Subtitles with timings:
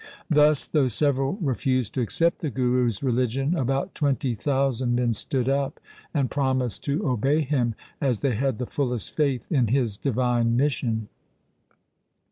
[0.31, 5.79] Thus, though several refused to accept the Guru's religion, about twenty thousand men stood up
[6.11, 11.07] and promised to obey him, as they had the fullest faith in his divine mission.'